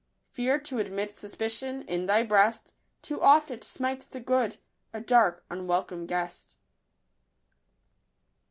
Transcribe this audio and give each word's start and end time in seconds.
Fear 0.31 0.57
to 0.61 0.79
admit 0.79 1.15
suspicion 1.15 1.83
in 1.83 2.07
thy 2.07 2.23
breast,— 2.23 2.73
Too 3.03 3.21
oft 3.21 3.51
it 3.51 3.63
smites 3.63 4.07
the 4.07 4.19
good,— 4.19 4.57
a 4.95 4.99
dark, 4.99 5.45
unwelcome 5.47 6.07
guest. 6.07 6.57